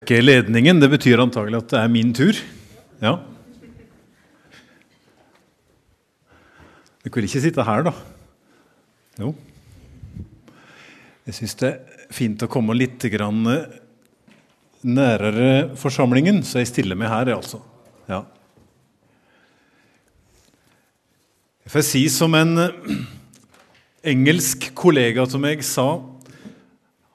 [0.00, 0.78] Ikke ledningen.
[0.80, 2.36] Det betyr antagelig at det er min tur.
[3.04, 3.18] Ja.
[7.04, 7.92] Dere vil ikke sitte her, da?
[9.20, 9.34] Jo.
[11.28, 13.44] Jeg syns det er fint å komme litt grann
[14.80, 17.60] nærere forsamlingen, så jeg stiller meg her, altså.
[18.08, 18.22] Ja.
[21.66, 22.56] Jeg får si som en
[24.16, 25.90] engelsk kollega til meg sa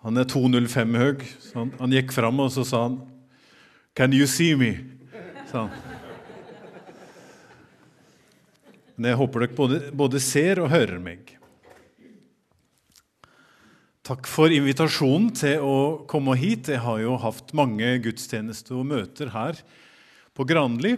[0.06, 1.24] Han er 2,05 høy.
[1.42, 3.00] Så han, han gikk fram og så sa han,
[3.96, 4.78] 'Can you see me?'
[5.50, 5.72] sa han.
[8.96, 11.34] Men jeg håper dere både, både ser og hører meg.
[14.06, 16.70] Takk for invitasjonen til å komme hit.
[16.70, 19.58] Jeg har jo hatt mange gudstjenester og møter her
[20.38, 20.94] på Granli.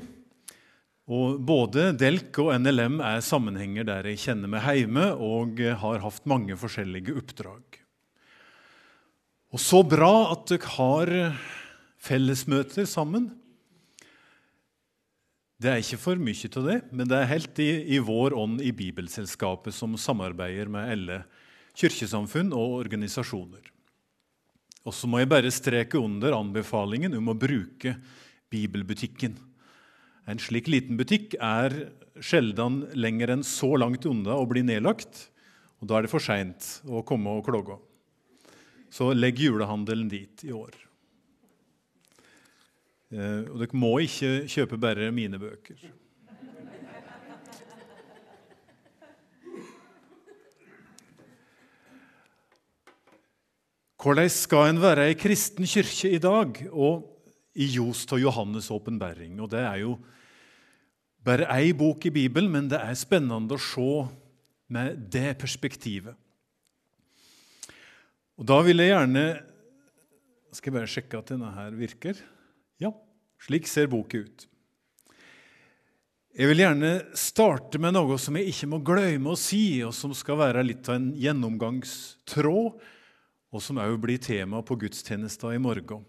[1.08, 6.27] Og både DELK og NLM er sammenhenger der jeg kjenner meg hjemme og har hatt
[6.27, 7.87] mange forskjellige oppdrag.
[9.56, 11.12] Og så bra at dere har
[12.04, 13.30] fellesmøter sammen.
[15.58, 18.60] Det er ikke for mye av det, men det er helt i, i vår ånd
[18.62, 21.21] i Bibelselskapet, som samarbeider med alle
[21.77, 23.71] kirkesamfunn og organisasjoner.
[24.88, 27.96] Og så må jeg bare streke under anbefalingen om å bruke
[28.54, 29.34] bibelbutikken.
[30.27, 31.74] En slik liten butikk er
[32.20, 35.27] sjelden lenger enn så langt unna å bli nedlagt.
[35.82, 37.80] Og da er det for seint å komme og klage.
[38.90, 40.76] Så legg julehandelen dit i år.
[43.12, 45.80] Eh, og dere må ikke kjøpe bare mine bøker.
[53.98, 57.08] Hvordan skal en være ei kristen kirke i dag og
[57.58, 59.40] i ljos av Johannes' åpenbaring?
[59.41, 59.98] Og det er jo
[61.27, 64.06] bare ei bok i Bibelen, men det er spennende å se
[64.72, 66.16] med det perspektivet.
[68.38, 69.25] Og Da vil jeg gjerne
[70.53, 72.19] Skal jeg bare sjekke at denne her virker?
[72.81, 72.94] Ja,
[73.44, 74.46] slik ser boka ut.
[76.38, 80.14] Jeg vil gjerne starte med noe som jeg ikke må glemme å si, og som
[80.14, 82.84] skal være litt av en gjennomgangstråd,
[83.50, 86.06] og som òg blir tema på gudstjenesta i morgen.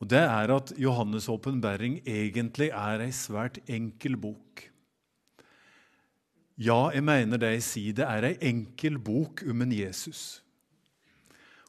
[0.00, 4.66] Og Det er at Johannes' åpenbaring egentlig er ei svært enkel bok.
[6.56, 7.98] Ja, jeg mener det jeg sier.
[8.00, 10.43] Det er ei enkel bok om en Jesus.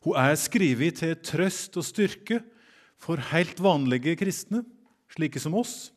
[0.05, 2.43] Hun er skrevet til trøst og styrke
[3.01, 4.61] for helt vanlige kristne,
[5.09, 5.89] slike som oss.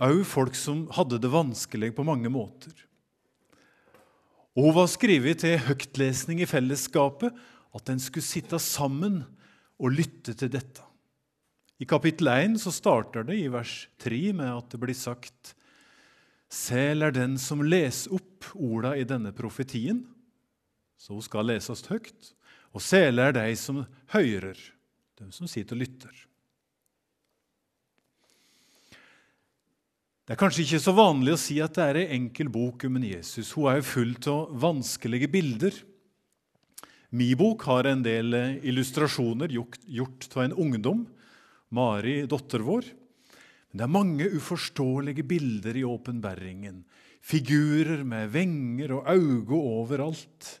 [0.00, 2.72] Òg folk som hadde det vanskelig på mange måter.
[4.56, 7.32] Og Hun var skrevet til høytlesning i fellesskapet,
[7.72, 9.22] at en skulle sitte sammen
[9.80, 10.84] og lytte til dette.
[11.80, 15.54] I kapittel 1 så starter det i vers 3 med at det blir sagt
[16.50, 20.02] Sel er den som leser opp orda i denne profetien,
[20.98, 22.34] så hun skal leses høyt.
[22.70, 23.82] Og sele er de som
[24.14, 24.58] hører,
[25.18, 26.26] de som sitter og lytter.
[30.30, 33.00] Det er kanskje ikke så vanlig å si at det er ei enkel bok om
[33.02, 33.50] Jesus.
[33.56, 35.74] Hun er jo full av vanskelige bilder.
[37.10, 41.02] Min bok har en del illustrasjoner gjort av en ungdom,
[41.74, 42.86] Mari, datter vår.
[43.70, 46.84] Men det er mange uforståelige bilder i åpenbaringen.
[47.18, 50.59] Figurer med venger og øyne overalt.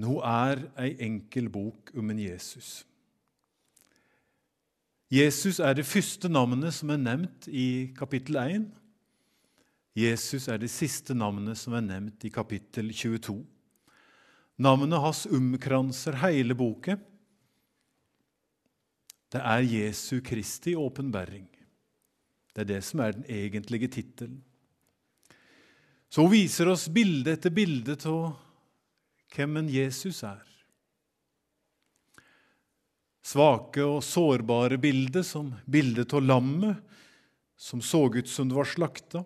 [0.00, 2.86] Men hun er ei enkel bok om en Jesus.
[5.12, 8.64] Jesus er det første navnet som er nevnt i kapittel 1.
[10.00, 13.36] Jesus er det siste navnet som er nevnt i kapittel 22.
[14.64, 16.96] Navnet hans omkranser hele boka.
[19.28, 21.44] Det er Jesu Kristi åpenbaring.
[22.56, 24.40] Det er det som er den egentlige tittelen.
[26.08, 28.30] Så hun viser oss bilde etter bilde av
[29.34, 30.42] hvem en Jesus er.
[33.22, 36.86] Svake og sårbare bilder, som bildet av lammet
[37.60, 39.24] som så ut som det var slakta.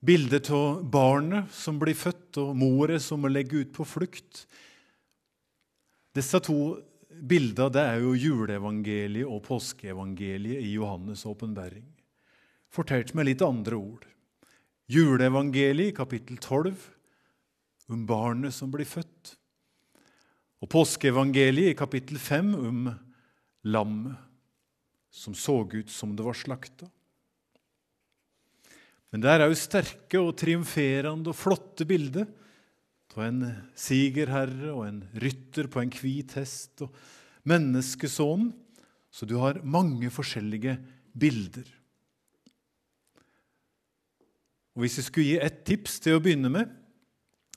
[0.00, 4.44] Bildet av barnet som blir født, og moret som må legge ut på flukt.
[6.14, 6.76] Disse to
[7.08, 11.88] bildene det er jo juleevangeliet og påskeevangeliet i Johannes' åpenbaring.
[12.68, 14.04] Fortalt med litt andre ord.
[14.88, 16.72] Juleevangeliet, kapittel 12,
[17.92, 19.34] om barnet som blir født.
[20.64, 22.88] Og påskeevangeliet, kapittel 5, om
[23.68, 24.16] lammet
[25.12, 26.88] som så ut som det var slakta.
[29.12, 32.28] Men det er òg sterke og triumferende og flotte bilder
[33.18, 33.40] av en
[33.74, 36.94] sigerherre og en rytter på en hvit hest og
[37.48, 38.52] menneskesonen.
[39.10, 40.76] Så du har mange forskjellige
[41.18, 41.66] bilder.
[44.78, 46.68] Og Hvis jeg skulle gi ett tips til å begynne med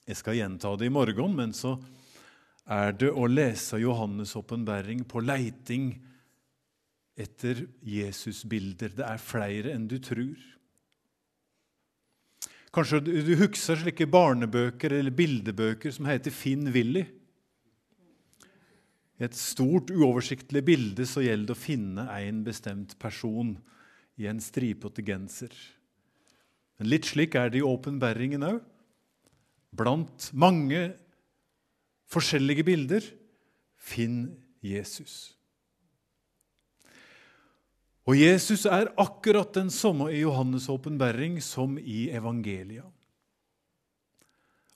[0.09, 1.75] Jeg skal gjenta det i morgen, men så
[2.65, 5.91] er det å lese Johannes' åpenbaring på leiting
[7.13, 8.95] etter Jesusbilder.
[8.97, 10.39] Det er flere enn du tror.
[12.73, 17.03] Kanskje du, du husker slike barnebøker eller bildebøker som heter Finn Willy.
[19.21, 23.53] I et stort, uoversiktlig bilde så gjelder det å finne en bestemt person
[24.17, 25.53] i en stripete genser.
[26.81, 28.55] Men litt slik er det i åpenbæringen òg.
[29.77, 30.79] Blant mange
[32.09, 33.05] forskjellige bilder
[33.77, 34.23] finn
[34.65, 35.35] Jesus.
[38.09, 42.87] Og Jesus er akkurat den samme i Johannes' åpenbæring som i evangelia.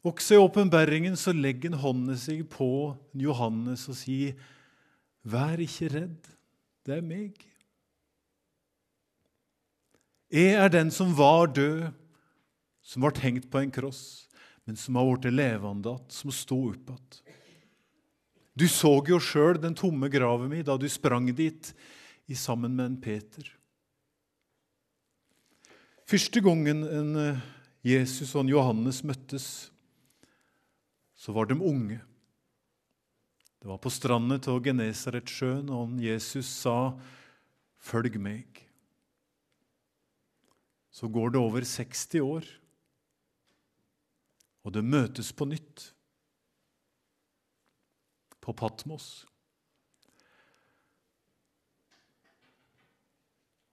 [0.05, 4.37] Også i åpenbæringen så legger han hånda seg på Johannes og sier,
[5.25, 6.29] 'Vær ikke redd,
[6.85, 7.54] det er meg.'
[10.33, 11.91] Jeg er den som var død,
[12.85, 14.25] som ble hengt på en kross,
[14.65, 17.35] men som har blitt levende igjen, som sto opp igjen.
[18.55, 21.73] Du så jo sjøl den tomme grava mi da du sprang dit
[22.31, 23.49] i sammen med en Peter.
[26.07, 27.43] Første gangen en eh,
[27.85, 29.47] Jesus og en Johannes møttes,
[31.17, 31.99] så var de unge.
[33.59, 36.93] Det var på stranda av Genesaretsjøen, og Jesus sa,
[37.81, 38.61] 'Følg meg'.
[40.95, 42.45] Så går det over 60 år,
[44.63, 45.89] og det møtes på nytt
[48.39, 49.25] på Patmos.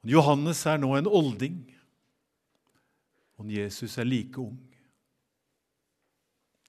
[0.02, 1.60] Johannes er nå en olding,
[3.38, 4.58] og Jesus er like ung.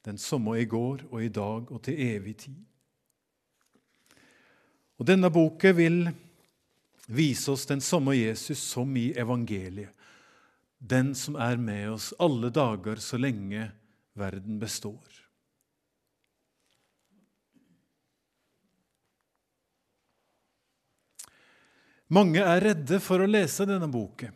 [0.06, 2.62] Den samme i går og i dag og til evig tid.
[5.02, 6.06] Og Denne boka vil
[7.10, 9.90] vise oss den samme Jesus som i evangeliet.
[10.84, 13.70] Den som er med oss alle dager så lenge
[14.20, 15.00] verden består.
[22.14, 24.34] Mange er redde for å lese denne boken.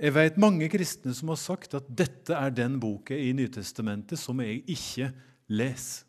[0.00, 4.38] Jeg vet mange kristne som har sagt at dette er den boken i Nytestamentet som
[4.40, 5.10] jeg ikke
[5.50, 6.06] leser.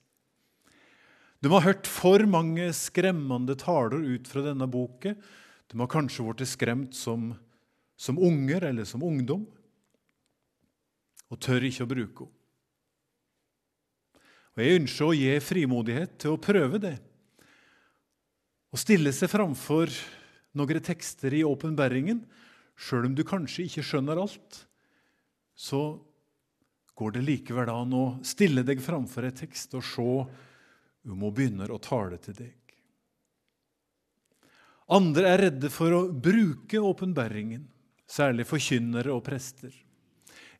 [1.41, 5.17] De har hørt for mange skremmende taler ut fra denne boken.
[5.73, 7.31] De har kanskje blitt skremt som,
[7.97, 9.47] som unger eller som ungdom
[11.31, 12.37] og tør ikke å bruke henne.
[14.51, 16.97] Og Jeg ønsker å gi frimodighet til å prøve det.
[18.71, 19.91] Å stille seg framfor
[20.59, 22.19] noen tekster i åpenbaringen,
[22.75, 24.65] sjøl om du kanskje ikke skjønner alt,
[25.55, 25.81] så
[26.99, 30.07] går det likevel an å stille deg framfor et tekst og se
[31.07, 32.57] om hun begynner å tale til deg.
[34.91, 37.63] Andre er redde for å bruke åpenbaringen,
[38.03, 39.71] særlig forkynnere og prester.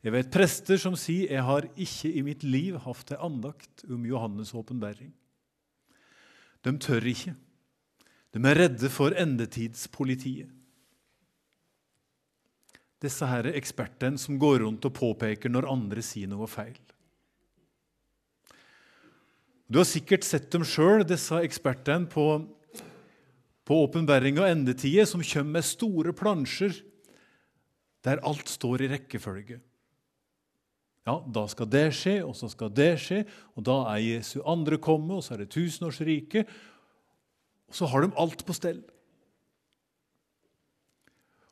[0.02, 4.02] Jeg vet prester som sier 'Jeg har ikke i mitt liv hatt ei andakt om
[4.04, 5.12] Johannes' åpenbaring'.
[6.62, 7.34] De tør ikke.
[8.32, 10.50] De er redde for endetidspolitiet.
[13.02, 16.78] Disse her ekspertene som går rundt og påpeker når andre sier noe feil.
[19.70, 22.46] Du har sikkert sett dem sjøl, disse ekspertene på,
[23.64, 26.82] på åpenbaring av endetider, som kommer med store plansjer
[28.02, 29.60] der alt står i rekkefølge.
[31.02, 33.24] Ja, da skal det skje, og så skal det skje,
[33.58, 36.50] og da er Jesu andre komme, og så er det tusenårsriket,
[37.66, 38.82] og så har de alt på stell.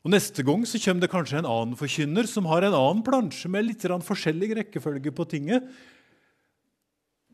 [0.00, 3.50] Og Neste gang så kommer det kanskje en annen forkynner som har en annen plansje
[3.52, 5.66] med litt forskjellig rekkefølge på tinget.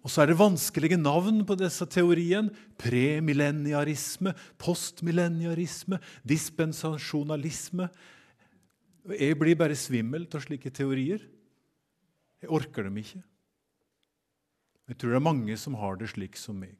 [0.02, 2.50] Og så er det vanskelige navn på disse teoriene.
[2.78, 7.88] Premillenniarisme, postmillenniarisme, dispensasjonalisme.
[9.14, 11.22] Jeg blir bare svimmel av slike teorier.
[12.44, 13.22] Jeg orker dem ikke.
[14.86, 16.76] Jeg tror det er mange som har det slik som meg.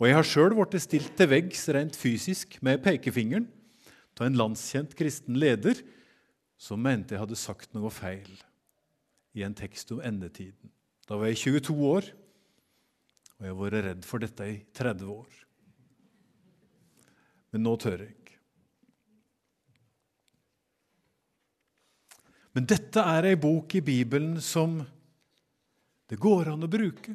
[0.00, 3.48] Og jeg har sjøl blitt stilt til veggs rent fysisk med pekefingeren
[4.20, 5.78] av en landskjent kristen leder
[6.60, 8.28] som mente jeg hadde sagt noe feil
[9.32, 10.68] i en tekst om endetiden.
[11.08, 12.08] Da var jeg 22 år,
[13.38, 15.38] og jeg har vært redd for dette i 30 år.
[17.50, 18.19] Men nå tør jeg.
[22.56, 24.80] Men dette er ei bok i Bibelen som
[26.10, 27.14] det går an å bruke.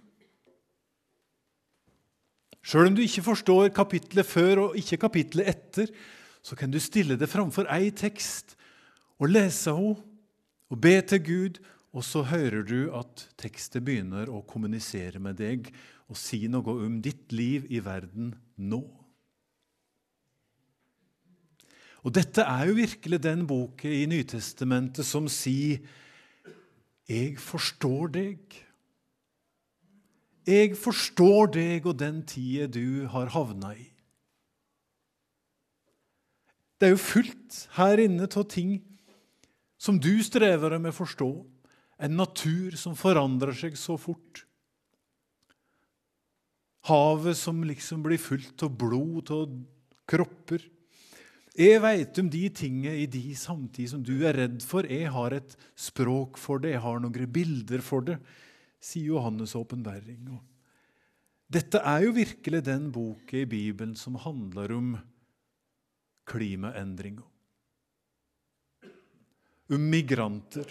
[2.65, 5.91] Sjøl om du ikke forstår kapitlet før og ikke kapitlet etter,
[6.41, 8.55] så kan du stille det framfor ei tekst
[9.19, 9.99] og lese henne
[10.71, 11.59] og be til Gud,
[11.95, 15.69] og så hører du at tekstet begynner å kommunisere med deg
[16.09, 18.81] og si noe om ditt liv i verden nå.
[22.05, 25.81] Og Dette er jo virkelig den boka i Nytestamentet som sier
[27.09, 28.61] 'Jeg forstår deg'.
[30.45, 33.89] Jeg forstår deg og den tida du har havna i.
[36.79, 38.83] Det er jo fullt her inne av ting
[39.77, 41.45] som du strever med å forstå.
[41.99, 44.45] En natur som forandrer seg så fort.
[46.85, 49.49] Havet som liksom blir fullt av blod, av
[50.05, 50.74] kropper.
[51.55, 54.83] Jeg veit om de tingene i de samtid som du er redd for.
[54.91, 58.17] Jeg har et språk for det, jeg har noen bilder for det,
[58.83, 60.27] sier Johannes' åpenbaring.
[61.47, 64.91] Dette er jo virkelig den boka i Bibelen som handler om
[66.27, 67.23] klimaendringer.
[69.71, 70.69] Om migranter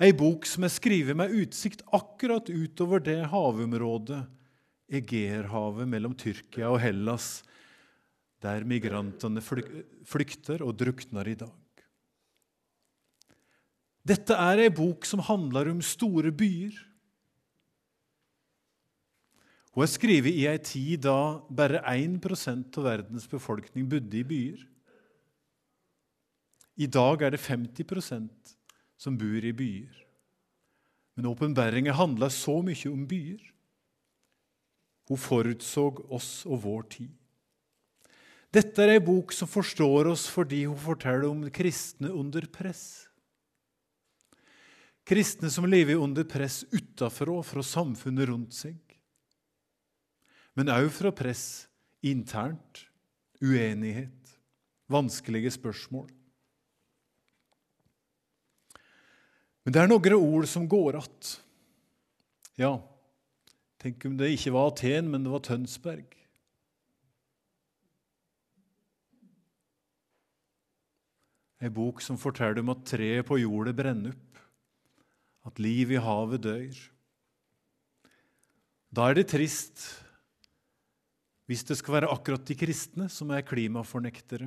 [0.00, 4.22] Ei bok som er skrevet med utsikt akkurat utover det havområdet
[4.90, 7.42] Egerhavet mellom Tyrkia og Hellas,
[8.40, 11.56] der migrantene flykter og drukner i dag.
[14.00, 16.72] Dette er ei bok som handler om store byer.
[19.76, 22.16] Hun er skrevet i ei tid da bare 1
[22.80, 24.64] av verdens befolkning bodde i byer.
[26.80, 28.56] I dag er det 50%
[28.96, 29.94] som bor i byer.
[31.16, 33.44] Men åpenbæringen handler så mye om byer.
[35.10, 37.19] Hun forutså oss og vår tid.
[38.50, 43.06] Dette er ei bok som forstår oss fordi hun forteller om kristne under press.
[45.06, 48.78] Kristne som lever under press utafra, fra samfunnet rundt seg.
[50.58, 51.68] Men òg fra press
[52.02, 52.84] internt,
[53.40, 54.34] uenighet,
[54.90, 56.08] vanskelige spørsmål.
[59.62, 61.34] Men det er noen ord som går att.
[62.58, 62.74] Ja,
[63.78, 66.19] tenk om det ikke var Aten, men det var Tønsberg.
[71.60, 74.40] Ei bok som forteller om at treet på jordet brenner opp,
[75.50, 76.78] at liv i havet dør.
[78.90, 79.84] Da er det trist
[81.50, 84.46] hvis det skal være akkurat de kristne som er klimafornektere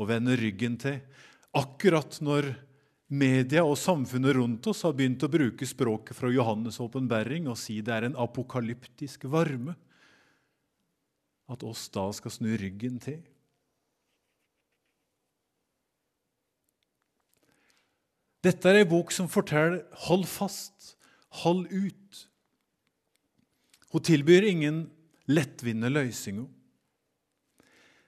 [0.00, 1.02] og vender ryggen til,
[1.52, 2.48] akkurat når
[3.10, 7.80] Media og samfunnet rundt oss har begynt å bruke språket fra Johannes' åpenbaring og si
[7.82, 9.74] det er en apokalyptisk varme.
[11.50, 13.18] At oss da skal snu ryggen til.
[18.40, 20.96] Dette er ei bok som forteller 'hold fast,
[21.44, 22.26] hold ut'.
[23.92, 24.90] Hun tilbyr ingen
[25.28, 26.48] lettvinte løsninger.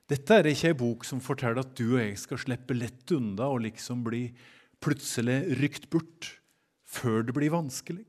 [0.08, 3.48] Dette er ikke ei bok som forteller at du og jeg skal slippe lett unna
[3.48, 4.34] og liksom bli
[4.80, 6.40] plutselig rykt bort
[6.84, 8.06] før det blir vanskelig.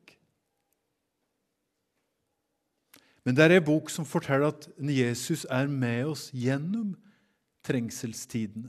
[3.23, 6.95] Men det er ei bok som forteller at Jesus er med oss gjennom
[7.63, 8.67] trengselstidene.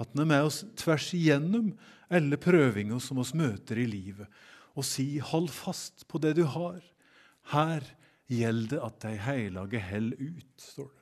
[0.00, 1.74] At den er med oss tvers igjennom
[2.10, 4.26] alle prøvinger som oss møter i livet,
[4.74, 6.82] og si, 'hold fast på det du har'.
[7.52, 7.84] Her
[8.30, 11.00] gjelder det at de hellige held ut, står det.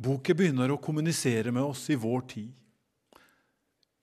[0.00, 2.52] Boken begynner å kommunisere med oss i vår tid.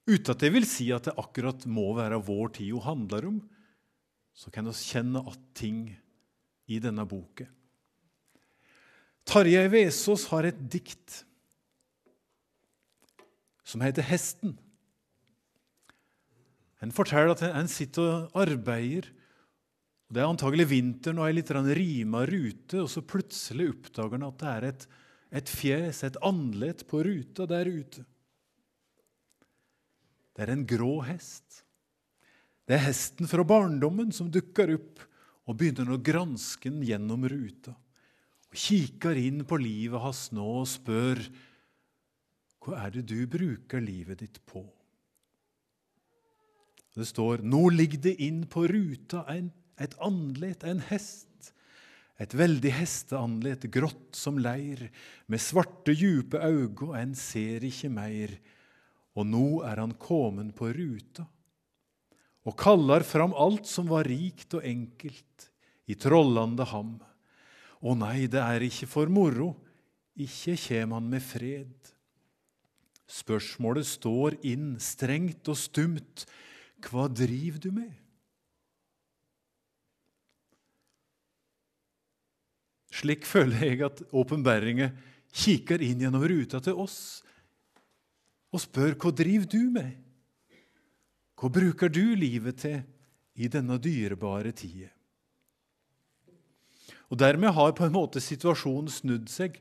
[0.08, 3.40] Uten at det vil si at det akkurat må være vår tid hun handler om,
[4.38, 5.90] så kan vi kjenne at ting
[6.70, 7.50] i denne boken.
[9.28, 11.24] Tarjei Vesaas har et dikt
[13.68, 14.56] som heter 'Hesten'.
[16.80, 19.10] Han forteller at han sitter og arbeider.
[20.08, 24.38] Det er antagelig vinteren og ei litt rima rute, og så plutselig oppdager han at
[24.38, 24.88] det er et
[25.32, 28.04] et fjes, et andlet på ruta der ute.
[30.36, 31.64] Det er en grå hest.
[32.68, 35.04] Det er hesten fra barndommen som dukker opp
[35.48, 37.74] og begynner å granske den gjennom ruta.
[38.52, 41.22] Og kikker inn på livet hans nå og spør
[42.68, 44.66] hva er det du bruker livet ditt på?
[46.98, 51.54] Det står nå ligger det inn på ruta en, et andlet, en hest,
[52.18, 54.88] et veldig hesteandlet, grått som leir,
[55.30, 58.34] med svarte, djupe øyne, en ser ikke meir.
[59.16, 61.28] Og nå er han kommet på ruta
[62.48, 65.48] og kaller fram alt som var rikt og enkelt
[65.92, 66.94] i trollande ham.
[67.82, 69.52] Å nei, det er ikke for moro,
[70.18, 71.94] ikke kjem han med fred.
[73.08, 76.26] Spørsmålet står inn strengt og stumt,
[76.88, 77.94] hva driver du med?
[82.98, 84.96] Slik føler jeg at åpenbæringen
[85.38, 87.00] kikker inn gjennom ruta til oss
[88.54, 89.92] og spør hva driver du med?
[91.38, 92.80] Hva bruker du livet til
[93.38, 94.90] i denne dyrebare tida?
[97.08, 99.60] Og Dermed har på en måte situasjonen snudd seg.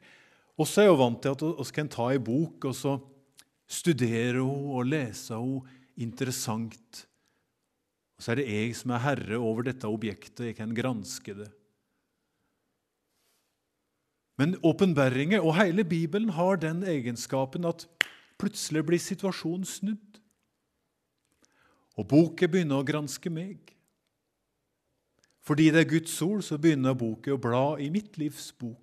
[0.58, 2.96] Også er jo vant til at vi kan ta ei bok og så
[3.66, 5.66] studere hun og lese hun
[6.00, 7.04] interessant.
[8.16, 11.50] Og så er det jeg som er herre over dette objektet, jeg kan granske det.
[14.36, 17.86] Men åpenbæringer og hele Bibelen har den egenskapen at
[18.40, 20.20] plutselig blir situasjonen snudd.
[21.96, 23.75] Og boka begynner å granske meg.
[25.46, 28.82] Fordi det er Guds ord, så begynner boken å bla i mitt livs bok.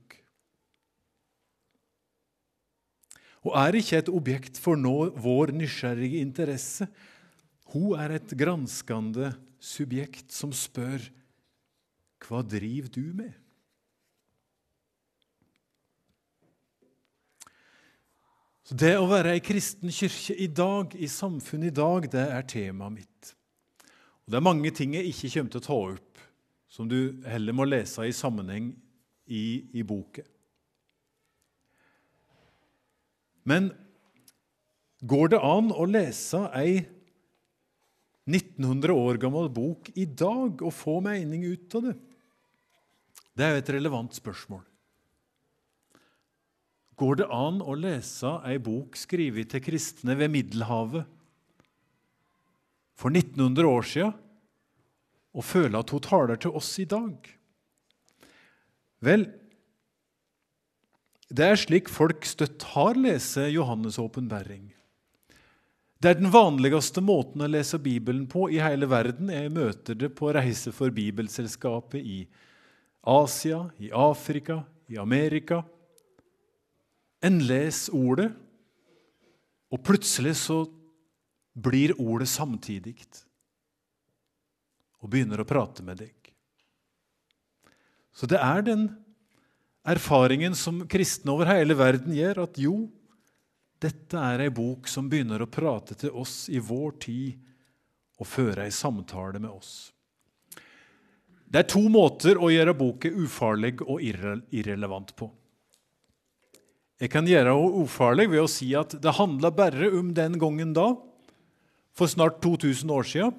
[3.44, 6.88] Hun er ikke et objekt for nå vår nysgjerrige interesse.
[7.74, 11.04] Hun er et granskende subjekt som spør
[12.24, 13.34] hva driver du med?
[18.64, 22.48] Så Det å være ei kristen kirke i dag, i samfunnet i dag, det er
[22.48, 23.34] temaet mitt.
[24.24, 26.13] Og Det er mange ting jeg ikke kommer til å ta opp,
[26.74, 28.72] som du heller må lese i sammenheng
[29.30, 30.26] i, i boken.
[33.46, 33.70] Men
[35.04, 36.82] går det an å lese ei
[38.24, 41.96] 1900 år gammel bok i dag og få mening ut av det?
[43.34, 44.64] Det er jo et relevant spørsmål.
[46.98, 51.06] Går det an å lese ei bok skrevet til kristne ved Middelhavet
[52.98, 54.23] for 1900 år siden
[55.34, 57.18] og føle at hun taler til oss i dag?
[59.04, 59.26] Vel,
[61.34, 64.70] det er slik folk støtt har lest Johannes' åpenbæring.
[66.04, 69.30] Det er den vanligste måten å lese Bibelen på i hele verden.
[69.32, 72.18] Jeg møter det på Reise for Bibelselskapet i
[73.08, 75.62] Asia, i Afrika, i Amerika.
[77.24, 78.30] En leser ordet,
[79.72, 80.60] og plutselig så
[81.56, 82.98] blir ordet samtidig
[85.04, 86.16] og begynner å prate med deg.
[88.14, 88.88] Så det er den
[89.84, 92.88] erfaringen som kristne over hele verden gjør, at jo,
[93.84, 97.42] dette er ei bok som begynner å prate til oss i vår tid
[98.22, 99.92] og føre ei samtale med oss.
[101.54, 105.28] Det er to måter å gjøre boka ufarlig og irrelevant på.
[107.04, 110.72] Jeg kan gjøre henne ufarlig ved å si at det handla bare om den gangen
[110.74, 110.94] da,
[111.94, 113.36] for snart 2000 år siden.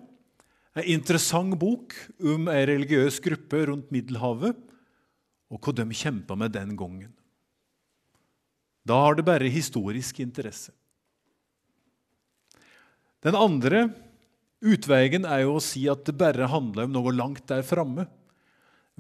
[0.75, 4.59] En interessant bok om en religiøs gruppe rundt Middelhavet
[5.55, 7.13] og hva de kjempa med den gangen.
[8.85, 10.75] Da har det bare historisk interesse.
[13.25, 13.87] Den andre
[14.65, 18.05] utveien er jo å si at det bare handler om noe langt der framme.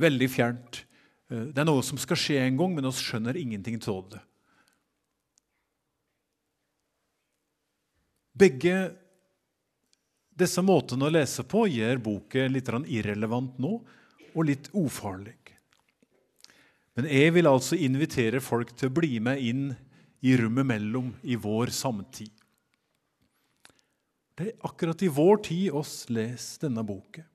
[0.00, 0.84] Veldig fjernt.
[1.28, 4.22] Eh, det er noe som skal skje en gang, men vi skjønner ingenting av det.
[8.34, 8.76] Begge
[10.38, 13.76] disse måtene å lese på gjør boken litt irrelevant nå
[14.34, 15.36] og litt ufarlig.
[16.94, 19.68] Men jeg vil altså invitere folk til å bli med inn
[20.24, 22.30] i rommet mellom i vår samtid.
[24.34, 27.26] Det er akkurat i vår tid oss leser denne boken.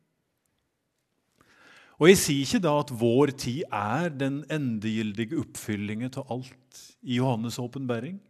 [2.00, 7.18] Og Jeg sier ikke da at vår tid er den endegyldige oppfyllingen av alt i
[7.20, 8.22] Johannes' åpenbaring.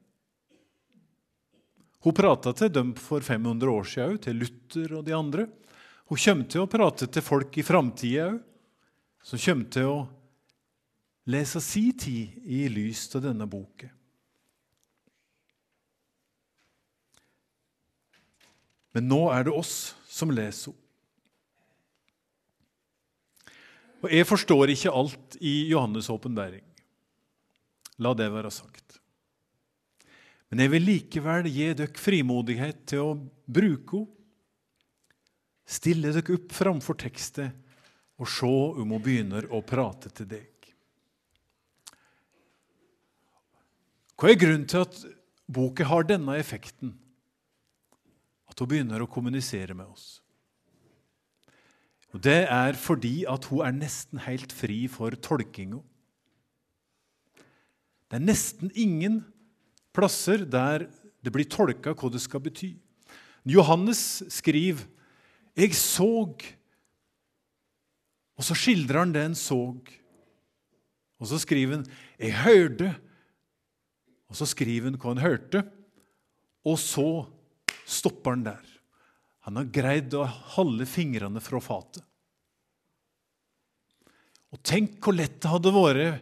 [2.00, 5.48] Hun prata til dem for 500 år siden òg, til Luther og de andre.
[6.08, 8.40] Hun kommer til å prate til folk i framtida òg,
[9.24, 9.98] som kommer til å
[11.30, 13.90] lese si tid i lys av denne boka.
[18.96, 20.86] Men nå er det oss som leser henne.
[24.00, 26.64] Og jeg forstår ikke alt i Johannes' åpenbæring.
[28.00, 28.96] La det være sagt.
[30.50, 34.16] Men jeg vil likevel gi dere frimodighet til å bruke henne.
[35.70, 37.54] Stille dere opp framfor tekstet
[38.18, 40.72] og se om hun begynner å prate til deg.
[44.18, 44.98] Hva er grunnen til at
[45.46, 46.96] boka har denne effekten?
[48.50, 50.08] At hun begynner å kommunisere med oss.
[52.10, 55.84] Og Det er fordi at hun er nesten helt fri for tolkinga.
[58.10, 59.22] Det er nesten ingen
[59.96, 60.88] plasser der
[61.20, 62.76] det blir tolka hva det skal bety.
[63.44, 64.86] Johannes skriver
[65.56, 66.46] 'Jeg såg',
[68.38, 69.92] og så skildrer han det han såg.
[71.20, 71.86] Og så skriver han
[72.20, 72.96] 'Jeg hørte',
[74.30, 75.64] og så skriver han hva han hørte,
[76.66, 77.28] og så
[77.86, 78.66] stopper han der.
[79.48, 82.04] Han har greid å holde fingrene fra fatet.
[84.54, 86.22] Og tenk hvor lett det hadde vært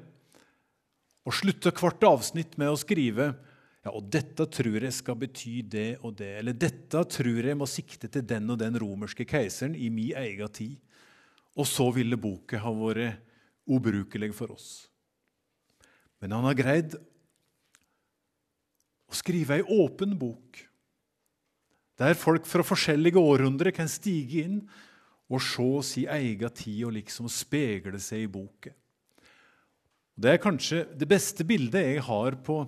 [1.28, 3.34] å slutte hvert avsnitt med å skrive
[3.88, 7.68] ja, og dette tror jeg skal bety det og det, eller dette tror jeg må
[7.70, 10.76] sikte til den og den romerske keiseren i min egen tid.
[11.58, 13.22] Og så ville boka ha vært
[13.68, 14.88] ubrukelig for oss.
[16.20, 16.98] Men han har greid
[19.08, 20.60] å skrive ei åpen bok,
[21.98, 24.60] der folk fra forskjellige århundrer kan stige inn
[25.32, 28.74] og se si egen tid og liksom speile seg i boka.
[30.18, 32.66] Det er kanskje det beste bildet jeg har på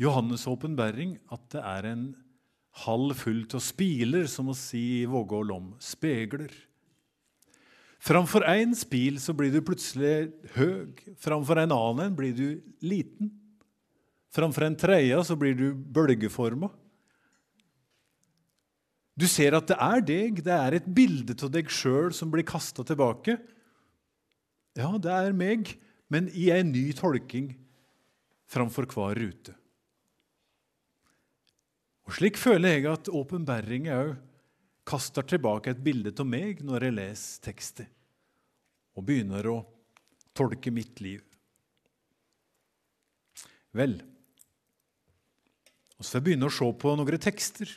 [0.00, 2.06] Johannes' åpenbaring, at det er en
[2.84, 5.68] halv full av spiler, som å si i Vågål Lom.
[5.82, 6.50] Spegler.
[8.04, 10.98] Framfor én spil så blir du plutselig høg.
[11.16, 12.48] Framfor en annen blir du
[12.84, 13.30] liten.
[14.34, 16.68] Framfor en tredje så blir du bølgeforma.
[19.14, 22.44] Du ser at det er deg, det er et bilde av deg sjøl som blir
[22.44, 23.38] kasta tilbake.
[24.74, 25.76] Ja, det er meg,
[26.10, 27.52] men i en ny tolking
[28.50, 29.54] framfor hver rute.
[32.04, 34.14] Og Slik føler jeg at åpenbaring òg
[34.84, 37.86] kaster tilbake et bilde av meg når jeg leser tekster,
[38.94, 39.60] og begynner å
[40.36, 41.22] tolke mitt liv.
[43.74, 43.96] Vel,
[46.04, 47.70] så får begynne å se på noen tekster.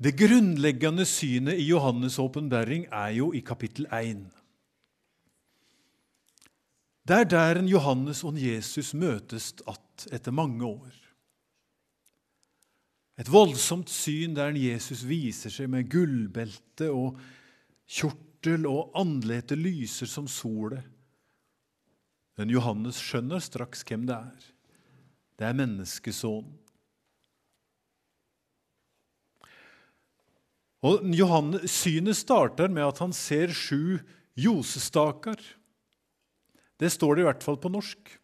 [0.00, 4.22] Det grunnleggende synet i Johannes' åpenbaring er jo i kapittel 1.
[7.04, 11.09] Det er der en Johannes og en Jesus møtes att etter mange år.
[13.20, 17.18] Et voldsomt syn der Jesus viser seg med gullbelte og
[17.90, 20.86] kjortel, og andletet lyser som solet.
[22.40, 24.46] Men Johannes skjønner straks hvem det er.
[25.36, 26.56] Det er menneskesonen.
[30.80, 33.98] Og Johannes, Synet starter med at han ser sju
[34.40, 35.36] ljosestaker.
[36.80, 38.14] Det står det i hvert fall på norsk.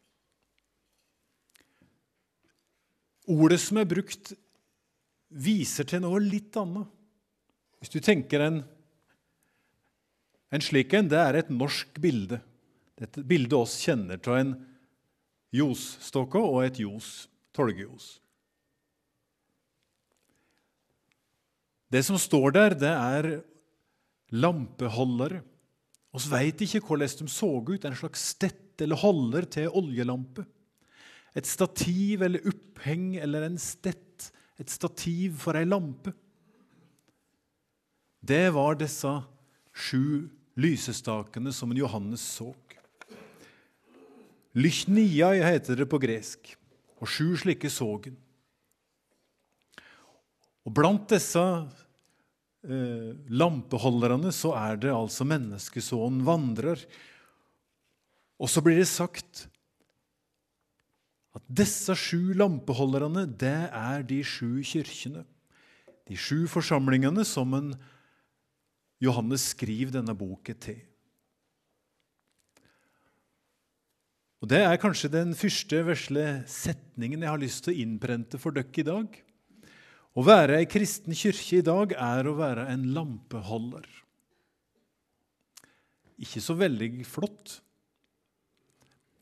[3.29, 4.33] Ordet som er brukt,
[5.29, 6.89] viser til noe litt annet.
[7.81, 8.61] Hvis du tenker en,
[10.55, 12.41] en slik en, det er et norsk bilde.
[12.97, 14.55] Dette bildet oss kjenner til en
[15.57, 18.17] ljosstokke og et ljos, tolgejos.
[21.93, 23.29] Det som står der, det er
[24.35, 25.43] lampeholdere.
[26.17, 27.85] Vi veit ikke hvordan de så ut.
[27.85, 30.47] En slags stett eller holder til oljelampe.
[31.37, 34.06] Et stativ eller oppheng eller en stett,
[34.61, 36.13] et stativ for ei lampe.
[38.27, 39.11] Det var disse
[39.77, 42.53] sju lysestakene som Johannes så.
[44.57, 46.55] Lychniai heter det på gresk,
[46.97, 48.15] og sju slike så han.
[50.67, 51.43] Og blant disse
[52.65, 56.81] eh, lampeholderne så er det altså menneskesonen vandrer.
[58.41, 59.45] Og så blir det sagt
[61.37, 65.27] at disse sju lampeholderne, det er de sju kirkene.
[66.07, 67.73] De sju forsamlingene som en
[69.03, 70.79] Johannes skriver denne boken til.
[74.41, 78.55] Og Det er kanskje den første vesle setningen jeg har lyst til å innprente for
[78.55, 79.17] dere i dag.
[80.17, 83.85] Å være ei kristen kirke i dag er å være en lampeholder.
[86.23, 87.59] Ikke så veldig flott,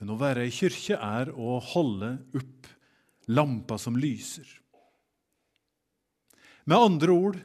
[0.04, 2.66] men å være i kirke er å holde opp
[3.32, 4.44] lampa som lyser.
[6.68, 7.38] Med andre ord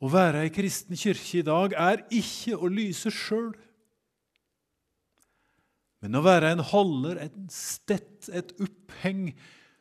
[0.00, 3.52] å være ei kristen kirke i dag er ikke å lyse sjøl,
[6.00, 9.34] men å være en holder, en stett, et oppheng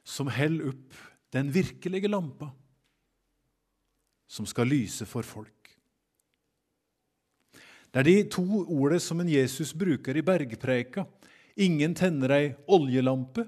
[0.03, 0.99] som holder opp
[1.31, 2.51] den virkelige lampa
[4.27, 5.54] som skal lyse for folk.
[7.95, 11.05] Det er de to ordene som en Jesus bruker i bergpreika.
[11.63, 13.45] Ingen tenner ei oljelampe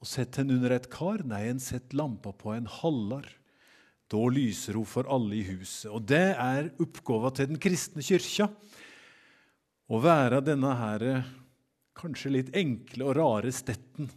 [0.00, 1.20] og setter den under et kar.
[1.28, 3.26] Nei, en setter lampa på en hallar.
[4.08, 5.90] Da lyser hun for alle i huset.
[5.92, 8.46] Og det er oppgava til den kristne kyrkja.
[9.92, 11.04] Å være denne her,
[12.00, 14.08] kanskje litt enkle og rare stetten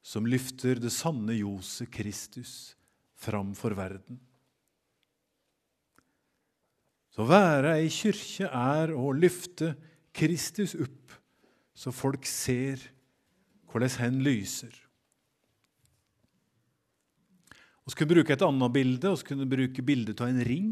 [0.00, 2.72] som løfter det sanne ljoset Kristus
[3.12, 4.22] fram for verden.
[7.18, 9.72] Så å være ei kyrkje er å løfte
[10.14, 11.16] Kristus opp,
[11.74, 12.78] så folk ser
[13.72, 14.70] hvordan han lyser.
[17.82, 19.10] Vi kunne bruke et annet bilde.
[19.10, 20.70] Vi kunne bruke bildet av en ring.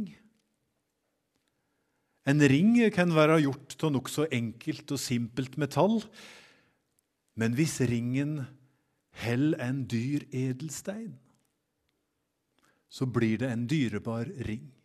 [2.31, 5.99] En ring kan være gjort av nokså enkelt og simpelt metall,
[7.35, 8.45] men hvis ringen
[9.19, 11.17] Hell en dyr edelstein,
[12.87, 14.76] så blir det en dyrebar ring.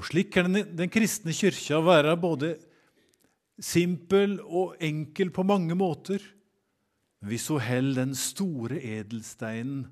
[0.00, 2.54] Og Slik kan den, den kristne kyrkja være både
[3.60, 6.24] simpel og enkel på mange måter
[7.20, 9.82] hvis hun holder den store edelsteinen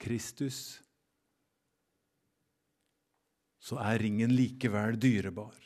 [0.00, 0.80] Kristus,
[3.60, 5.56] så er ringen likevel dyrebar.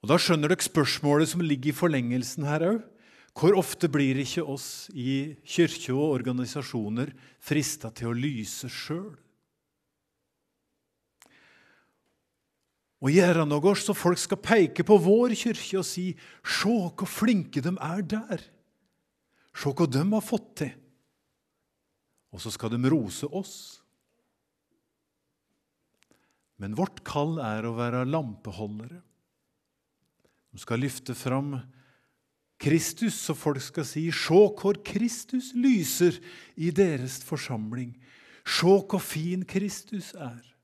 [0.00, 2.80] Og Da skjønner dere spørsmålet som ligger i forlengelsen her òg.
[3.36, 7.10] Hvor ofte blir ikke oss i kirke og organisasjoner
[7.44, 9.12] frista til å lyse sjøl?
[13.04, 17.60] Og gjøre noe så folk skal peke på vår kirke og si 'Se hvor flinke
[17.60, 18.48] de er der'.
[19.54, 20.72] Se hva de har fått til.
[22.32, 23.82] Og så skal de rose oss.
[26.58, 29.02] Men vårt kall er å være lampeholdere.
[30.52, 31.60] De skal løfte fram
[32.58, 36.18] Kristus, så folk skal si 'Se hvor Kristus lyser
[36.56, 37.94] i deres forsamling'.
[38.46, 40.55] Se hvor fin Kristus er.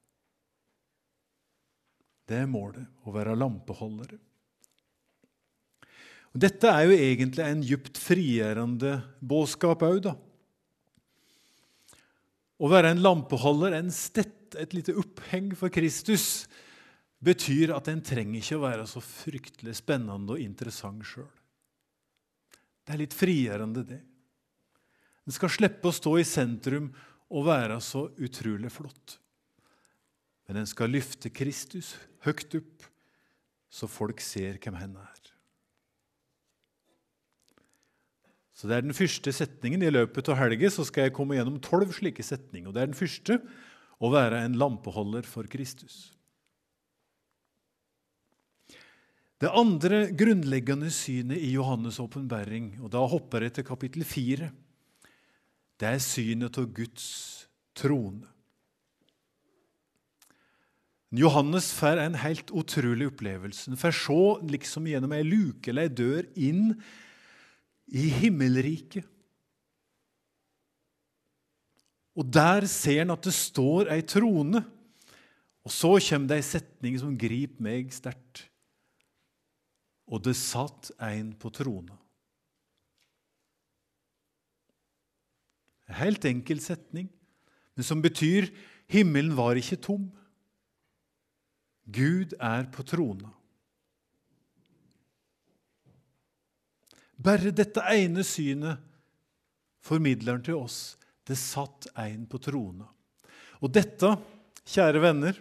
[2.32, 4.16] Det er målet, å være lampeholdere.
[6.32, 10.14] Og dette er jo egentlig en djupt frigjørende budskap òg, da.
[12.62, 16.46] Å være en lampeholder, en stett, et lite oppheng for Kristus,
[17.22, 21.28] betyr at en trenger ikke å være så fryktelig spennende og interessant sjøl.
[22.82, 24.00] Det er litt frigjørende, det.
[25.22, 26.88] En skal slippe å stå i sentrum
[27.32, 29.18] og være så utrolig flott.
[30.52, 31.94] Men en skal løfte Kristus
[32.26, 32.82] høyt opp,
[33.72, 35.20] så folk ser hvem han er.
[38.52, 39.80] Så Det er den første setningen.
[39.80, 42.68] I løpet av helga skal jeg komme gjennom tolv slike setninger.
[42.68, 43.38] og Det er den første
[43.96, 46.12] å være en lampeholder for Kristus.
[49.40, 54.52] Det andre grunnleggende synet i Johannes' åpenbaring, og da hopper jeg til kapittel fire,
[55.80, 58.28] det er synet av Guds trone.
[61.12, 63.68] Johannes får en helt utrolig opplevelse.
[63.68, 66.70] Han får se liksom gjennom ei luke eller ei dør inn
[67.92, 69.04] i himmelriket.
[72.16, 74.64] Og der ser han at det står ei trone.
[75.62, 78.46] Og så kommer det ei setning som griper meg sterkt
[80.12, 81.96] og det satt en på trona.
[85.88, 87.08] En helt enkel setning,
[87.72, 88.50] men som betyr
[88.92, 90.10] himmelen var ikke tom.
[91.84, 93.30] Gud er på trona.
[97.22, 98.80] Bare dette ene synet
[99.82, 100.96] formidler han til oss.
[101.26, 102.88] Det satt en på trona.
[103.62, 104.08] Og dette,
[104.66, 105.36] kjære venner,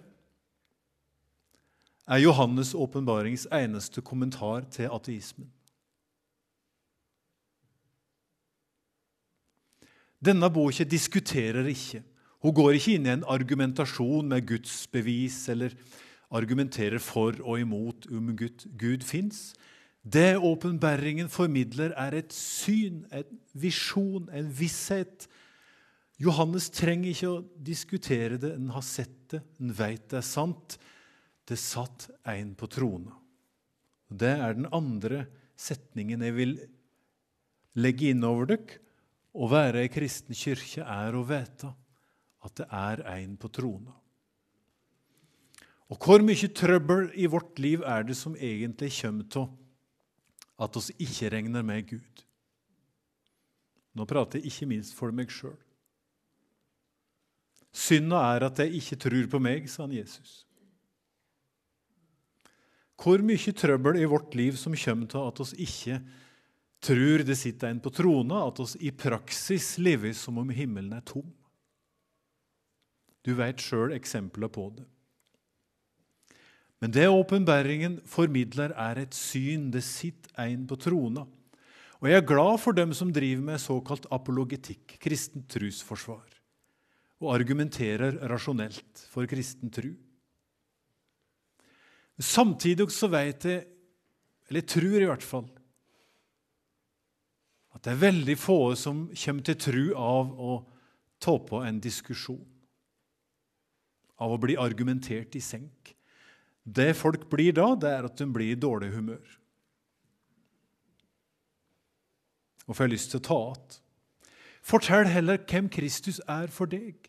[2.12, 5.50] er Johannes' åpenbarings eneste kommentar til ateismen.
[10.22, 12.04] Denne boka diskuterer ikke.
[12.42, 15.74] Hun går ikke inn i en argumentasjon med Guds bevis eller
[16.32, 19.52] argumenterer for og imot om Gud, Gud fins.
[20.02, 25.28] Det åpenbaringen formidler, er et syn, en visjon, en visshet.
[26.22, 28.56] Johannes trenger ikke å diskutere det.
[28.58, 30.80] En har sett det, en veit det er sant
[31.52, 33.14] det satt en på trona.
[34.08, 35.26] Det er den andre
[35.60, 36.54] setningen jeg vil
[37.80, 38.80] legge inn over dere.
[39.32, 41.70] Å være ei kristen kirke er å vite
[42.44, 43.94] at det er en på trona.
[45.92, 49.50] Og hvor mye trøbbel i vårt liv er det som egentlig kommer av
[50.62, 52.24] at oss ikke regner med Gud?
[53.98, 55.58] Nå prater jeg ikke minst for meg sjøl.
[57.76, 60.46] Synda er at jeg ikke tror på meg, sa han Jesus.
[63.02, 65.98] Hvor mye trøbbel i vårt liv som kommer av at oss ikke
[66.82, 71.04] tror det sitter en på trona, at oss i praksis lever som om himmelen er
[71.06, 71.28] tom.
[73.26, 74.86] Du vet sjøl eksempler på det.
[76.82, 79.70] Men det åpenbaringen formidler, er et syn.
[79.74, 81.28] Det sitter en på trona.
[82.02, 86.26] Og jeg er glad for dem som driver med såkalt apologetikk, kristent trosforsvar,
[87.22, 89.92] og argumenterer rasjonelt for kristen tru.
[92.22, 93.68] Samtidig så vet jeg,
[94.50, 95.46] eller tror i hvert fall,
[97.72, 100.58] at det er veldig få som kommer til tru av å
[101.22, 102.44] ta på en diskusjon,
[104.22, 105.94] av å bli argumentert i senk.
[106.64, 109.38] Det folk blir da, det er at de blir i dårlig humør.
[112.70, 113.78] Og får lyst til å ta igjen.
[114.62, 117.08] Fortell heller hvem Kristus er for deg.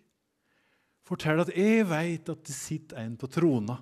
[1.04, 3.76] Fortell at jeg veit at det sitter en på trona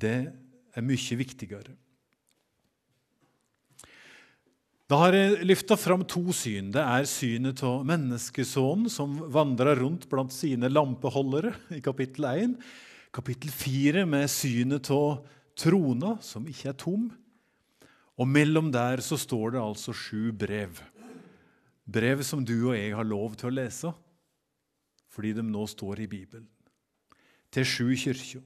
[0.00, 0.18] det
[0.76, 1.74] er mye viktigere.
[4.90, 6.72] Da har jeg løfta fram to syn.
[6.74, 12.56] Det er synet av menneskesonen som vandrer rundt blant sine lampeholdere i kapittel 1.
[13.10, 15.24] Kapittel 4 med synet av
[15.58, 17.08] trona, som ikke er tom.
[18.14, 20.78] Og mellom der så står det altså sju brev.
[21.90, 23.90] Brev som du og jeg har lov til å lese,
[25.10, 26.46] fordi de nå står i Bibelen.
[27.50, 28.44] Til sju kirker.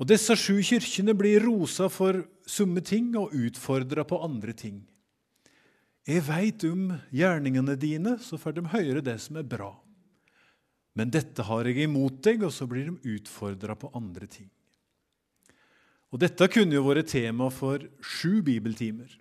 [0.00, 4.80] Og Disse sju kirkene blir rosa for summe ting og utfordra på andre ting.
[6.08, 9.74] Jeg veit om gjerningene dine, så får de høre det som er bra.
[10.98, 14.50] Men dette har jeg imot deg, og så blir de utfordra på andre ting.
[16.10, 19.12] Og Dette kunne jo vært tema for sju bibeltimer.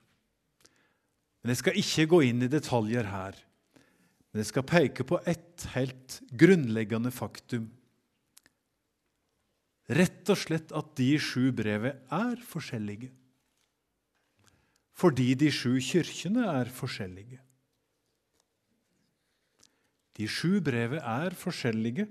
[1.41, 3.37] Men Jeg skal ikke gå inn i detaljer her.
[4.29, 7.69] Men jeg skal peke på ett helt grunnleggende faktum.
[9.89, 13.09] Rett og slett at de sju brevene er forskjellige.
[14.93, 17.39] Fordi de sju kirkene er forskjellige.
[20.17, 22.07] De sju brevet er forskjellige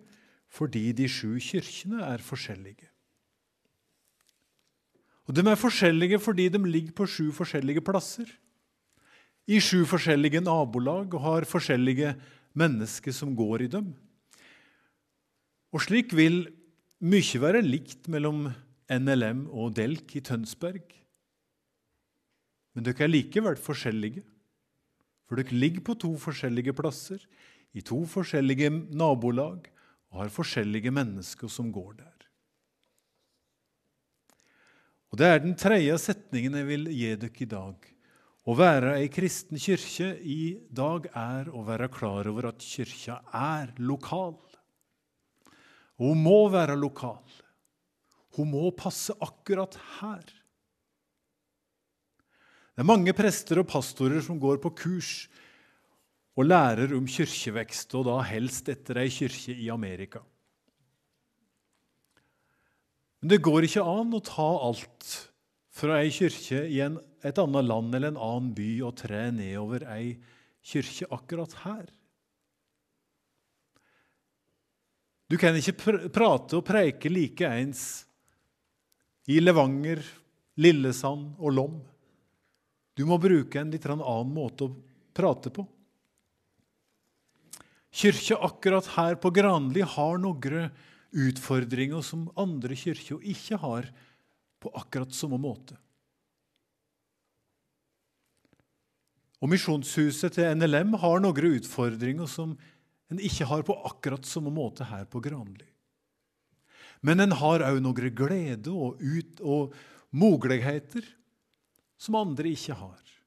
[0.49, 2.89] fordi de sju kirkene er forskjellige.
[5.29, 8.29] Og De er forskjellige fordi de ligger på sju forskjellige plasser.
[9.49, 12.15] I sju forskjellige nabolag og har forskjellige
[12.57, 13.93] mennesker som går i dem.
[15.73, 16.47] Og slik vil
[17.05, 18.49] mye være likt mellom
[18.89, 20.81] NLM og Delk i Tønsberg.
[22.73, 24.25] Men dere er likevel forskjellige,
[25.29, 27.21] for dere ligger på to forskjellige plasser,
[27.77, 29.69] i to forskjellige nabolag,
[30.09, 32.15] og har forskjellige mennesker som går der.
[35.09, 37.77] Og Det er den tredje setningen jeg vil gi dere i dag.
[38.49, 43.75] Å være ei kristen kirke i dag er å være klar over at kirka er
[43.81, 44.37] lokal.
[45.99, 47.25] Og Hun må være lokal.
[48.37, 50.25] Hun må passe akkurat her.
[52.79, 55.13] Det er mange prester og pastorer som går på kurs
[56.39, 60.23] og lærer om kirkevekst, og da helst etter ei kirke i Amerika.
[63.19, 65.07] Men det går ikke an å ta alt
[65.75, 69.83] fra ei kirke i en, et annet land eller en annen by og tre nedover
[69.91, 70.13] ei
[70.63, 71.89] kirke akkurat her.
[75.29, 77.83] Du kan ikke pr prate og preike like ens
[79.29, 80.01] i Levanger,
[80.63, 81.75] Lillesand og Lom.
[82.97, 84.73] Du må bruke en litt annen måte å
[85.15, 85.67] prate på.
[87.95, 90.69] Kyrkja akkurat her på Granli har noen
[91.09, 93.89] utfordringer som andre kirker ikke har
[94.61, 95.79] på akkurat samme måte.
[99.39, 102.57] Og Misjonshuset til NLM har noen utfordringer som
[103.09, 105.69] en ikke har på akkurat samme måte her på Granli.
[107.01, 109.75] Men en har òg noen glede og, ut, og
[110.11, 111.07] muligheter
[111.99, 113.18] som andre ikke har.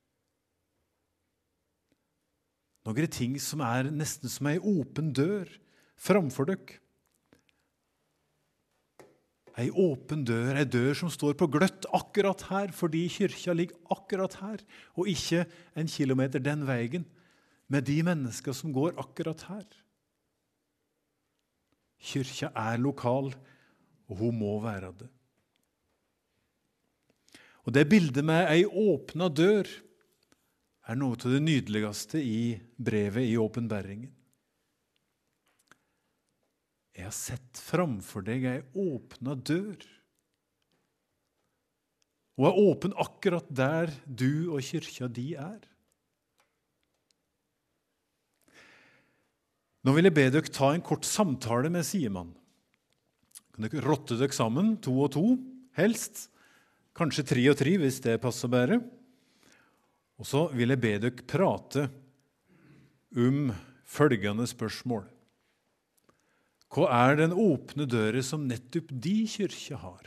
[2.88, 5.50] Noen ting som er nesten som ei åpen dør
[6.02, 6.80] framfor dere.
[9.60, 14.38] Ei åpen dør, ei dør som står på gløtt akkurat her, fordi kyrkja ligger akkurat
[14.40, 14.64] her,
[14.96, 15.44] og ikke
[15.78, 17.04] en kilometer den veien,
[17.72, 19.68] med de mennesker som går akkurat her.
[22.02, 23.30] Kyrkja er lokal,
[24.10, 25.12] og hun må være det.
[27.68, 29.70] Og Det bildet med ei åpna dør
[30.90, 34.10] er noe av det nydeligste i brevet i åpenbæringen.
[36.98, 39.80] Jeg har sett framfor deg ei åpna dør.
[42.42, 45.62] Og er åpen akkurat der du og kirka di er.
[49.82, 52.36] Nå vil jeg be dere ta en kort samtale med Siemann.
[53.52, 55.26] Kan dere rotte dere sammen, to og to,
[55.78, 56.28] helst.
[56.98, 58.82] Kanskje tre og tre, hvis det passer bedre.
[60.22, 61.88] Og så vil jeg be dere prate
[63.18, 63.50] om
[63.90, 65.08] følgende spørsmål.
[66.72, 70.06] Hva er den åpne døra som nettopp de kirke har?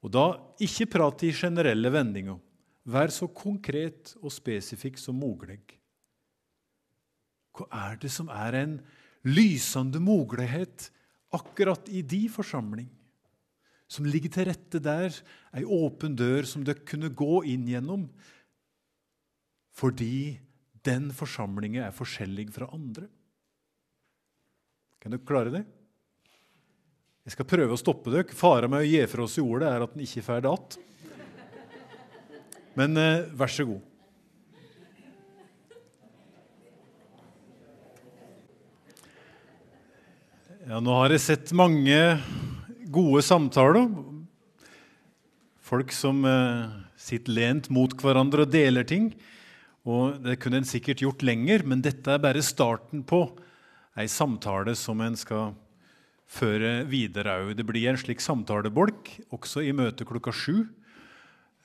[0.00, 0.24] Og da
[0.62, 2.38] ikke prat i generelle vendinger.
[2.88, 5.58] Vær så konkret og spesifikk som mulig.
[7.52, 8.78] Hva er det som er en
[9.26, 10.88] lysende mulighet
[11.36, 12.88] akkurat i de forsamling?
[13.90, 15.12] Som ligger til rette der,
[15.52, 18.06] ei åpen dør som dere kunne gå inn gjennom
[19.76, 20.40] fordi
[20.86, 23.08] den forsamlingen er forskjellig fra andre.
[25.00, 25.64] Kan dere klare det?
[27.24, 28.36] Jeg skal prøve å stoppe dere.
[28.36, 30.78] Faren med å gi fra oss i ordet er at den ikke får det att.
[32.78, 33.86] Men eh, vær så god.
[40.70, 41.96] Ja, nå har jeg sett mange
[42.94, 43.88] gode samtaler.
[45.66, 49.10] Folk som eh, sitter lent mot hverandre og deler ting.
[49.88, 53.24] Og Det kunne en sikkert gjort lenger, men dette er bare starten på
[53.96, 55.54] ei samtale som en skal
[56.30, 57.54] føre videre òg.
[57.56, 60.68] Det blir en slik samtalebolk også i møtet klokka sju.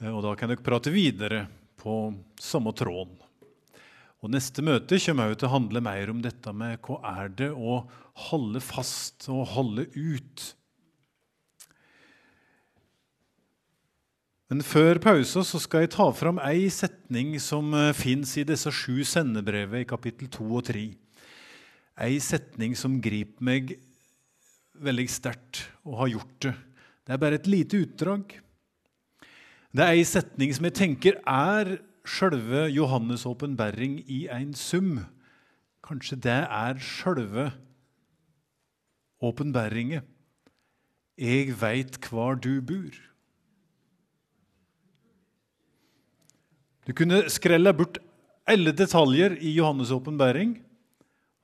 [0.02, 1.46] Eh, og Da kan dere prate videre
[1.78, 3.20] på samme tråden.
[4.24, 7.52] Og Neste møte kommer også til å handle mer om dette med hva er det
[7.52, 7.84] å
[8.32, 10.56] holde fast og holde ut.
[14.46, 18.70] Men før pausa så skal jeg ta fram ei setning som eh, fins i disse
[18.70, 20.84] sju sendebrevene i kapittel 2 og 3.
[22.06, 23.74] Ei setning som griper meg
[24.86, 26.54] veldig sterkt, og har gjort det.
[27.06, 28.36] Det er bare et lite utdrag.
[29.76, 35.00] Det er ei setning som jeg tenker er sjølve Johannes' åpenbaring i en sum.
[35.86, 37.50] Kanskje det er sjølve
[39.26, 40.04] åpenbaringa.
[41.18, 42.94] Jeg veit hvor du bor.
[46.86, 47.98] Du kunne skrella bort
[48.46, 50.56] alle detaljer i Johannes' åpenbaring.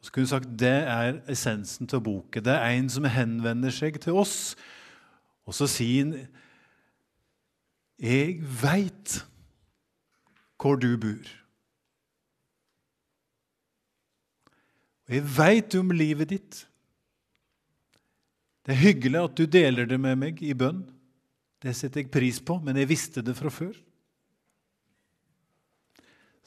[0.02, 2.46] Og så kunne du sagt det er essensen til boken.
[2.46, 4.56] Det er en som henvender seg til oss,
[5.46, 6.16] og så sier han
[8.02, 9.20] Jeg veit
[10.62, 11.30] hvor du bor.
[15.12, 16.60] Jeg veit om livet ditt.
[18.66, 20.84] Det er hyggelig at du deler det med meg i bønn.
[21.62, 23.74] Det setter jeg pris på, men jeg visste det fra før.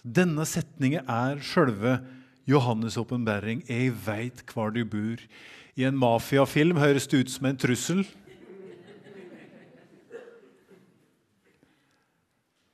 [0.04, 1.98] Denne setningen er sjølve
[2.46, 3.64] Johannes' åpenbaring.
[3.68, 5.24] 'Jeg veit hvor du bor'.
[5.76, 8.06] I en mafiafilm høres det ut som en trussel.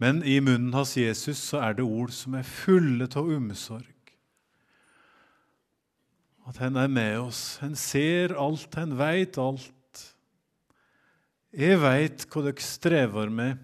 [0.01, 3.85] Men i munnen hans Jesus så er det ord som er fulle av omsorg.
[6.49, 7.59] At han er med oss.
[7.61, 10.17] Han ser alt, han veit alt.
[11.53, 13.61] Jeg veit hva dere strever med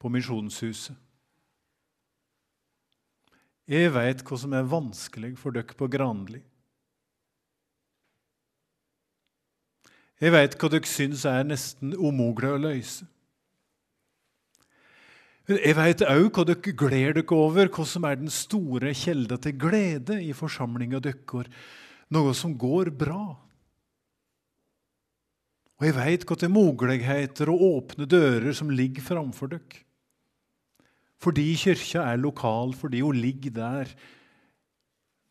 [0.00, 0.96] på Misjonshuset.
[3.70, 6.40] Jeg veit hva som er vanskelig for dere på Granli.
[10.22, 13.06] Jeg veit hva dere syns er nesten umulig å løse.
[15.50, 19.56] Jeg veit òg hva dere gleder dere over, hva som er den store kjelda til
[19.58, 21.50] glede i forsamlinga deres,
[22.14, 23.24] noe som går bra.
[25.82, 29.82] Og jeg veit hva til muligheter og åpne dører som ligger framfor dere.
[31.22, 33.94] Fordi kyrkja er lokal, fordi hun ligger der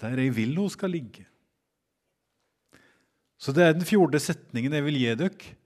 [0.01, 1.27] der jeg vil hun skal ligge.
[3.37, 5.57] Så det er den fjorde setningen jeg vil gi dere.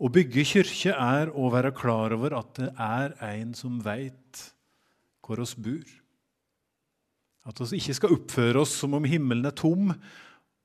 [0.00, 4.46] Å bygge kirke er å være klar over at det er en som veit
[5.20, 5.84] hvor oss bor.
[7.46, 9.92] At vi ikke skal oppføre oss som om himmelen er tom,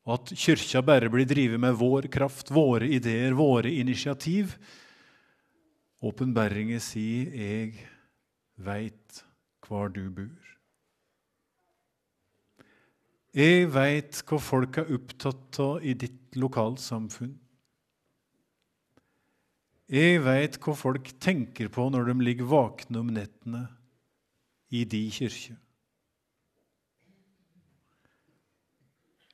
[0.06, 4.56] og at kyrkja bare blir drevet med vår kraft, våre ideer, våre initiativ.
[6.06, 7.95] Åpenbæringen sier 'Jeg
[8.58, 9.24] veit
[9.66, 10.54] hvor du bor'.
[13.36, 17.34] Jeg veit hva folk er opptatt av i ditt lokalsamfunn.
[19.92, 23.68] Jeg veit hva folk tenker på når de ligger våkne om nettene
[24.72, 25.58] i de kirke.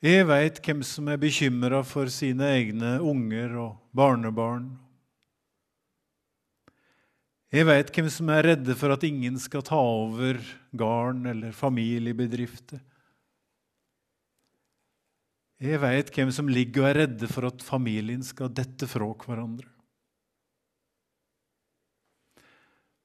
[0.02, 4.72] Jeg veit hvem som er bekymra for sine egne unger og barnebarn
[7.52, 10.40] jeg vet hvem som er redde for at ingen skal ta over
[10.72, 12.80] gården eller familiebedrifter.
[15.62, 19.68] Jeg vet hvem som ligger og er redde for at familien skal dette fra hverandre.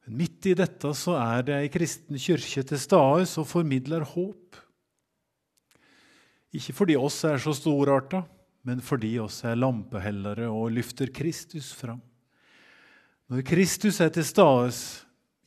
[0.06, 4.60] Men midt i dette så er det ei kristen kirke til stede som formidler håp.
[6.54, 8.22] Ikke fordi oss er så storarta,
[8.62, 12.05] men fordi oss er lampehellere og løfter Kristus fram.
[13.26, 14.70] Når Kristus er til stede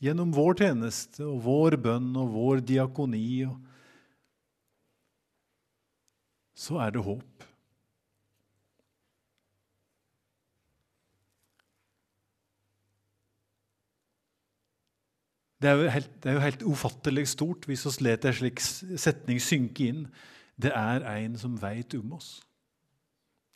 [0.04, 3.46] gjennom vår tjeneste og vår bønn og vår diakoni,
[6.52, 7.46] så er det håp.
[15.60, 18.60] Det er, jo helt, det er jo helt ufattelig stort hvis vi lar en slik
[18.60, 20.06] setning synke inn.
[20.60, 22.38] Det er en som veit om oss.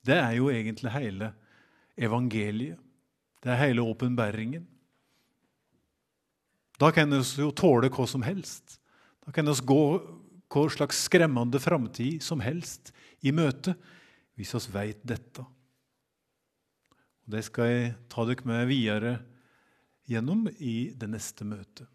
[0.05, 1.31] Det er jo egentlig hele
[1.97, 2.84] evangeliet.
[3.45, 4.65] Det er hele åpenbæringen.
[6.81, 8.79] Da kan vi jo tåle hva som helst.
[9.25, 9.83] Da kan vi gå
[10.55, 13.77] hva slags skremmende framtid som helst i møte
[14.35, 15.45] hvis vi veit dette.
[17.25, 19.13] Og Det skal jeg ta dere med videre
[20.09, 21.89] gjennom i det neste møtet.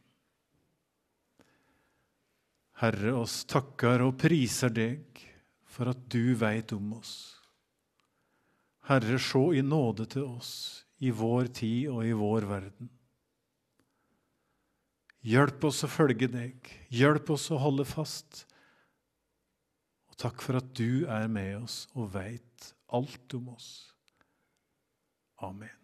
[2.79, 5.19] Herre, oss takker og priser deg
[5.67, 7.35] for at du veit om oss.
[8.87, 12.91] Herre, se i nåde til oss i vår tid og i vår verden.
[15.25, 16.69] Hjelp oss å følge deg.
[16.95, 18.45] Hjelp oss å holde fast.
[20.11, 23.69] Og takk for at du er med oss og veit alt om oss.
[25.43, 25.78] Amen.